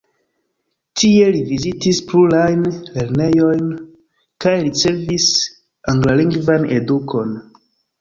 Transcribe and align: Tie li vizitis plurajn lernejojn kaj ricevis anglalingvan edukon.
Tie 1.01 1.27
li 1.35 1.41
vizitis 1.49 1.99
plurajn 2.13 2.65
lernejojn 2.97 3.63
kaj 4.47 4.57
ricevis 4.67 5.31
anglalingvan 5.97 6.71
edukon. 6.83 7.43